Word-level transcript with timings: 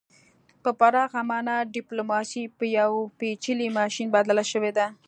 په 0.63 0.69
پراخه 0.79 1.21
مانا 1.29 1.55
ډیپلوماسي 1.75 2.43
په 2.57 2.65
یو 2.79 2.91
پیچلي 3.19 3.67
ماشین 3.77 4.07
بدله 4.15 4.43
شوې 4.51 4.71
ده 4.77 4.87